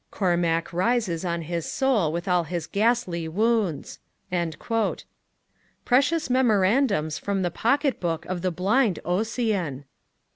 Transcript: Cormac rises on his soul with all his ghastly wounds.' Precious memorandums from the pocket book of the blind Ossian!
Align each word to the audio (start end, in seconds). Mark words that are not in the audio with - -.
Cormac 0.09 0.73
rises 0.73 1.23
on 1.23 1.43
his 1.43 1.63
soul 1.71 2.11
with 2.11 2.27
all 2.27 2.45
his 2.45 2.65
ghastly 2.65 3.27
wounds.' 3.27 3.99
Precious 5.85 6.27
memorandums 6.27 7.19
from 7.19 7.43
the 7.43 7.51
pocket 7.51 7.99
book 7.99 8.25
of 8.25 8.41
the 8.41 8.49
blind 8.49 8.97
Ossian! 9.05 9.83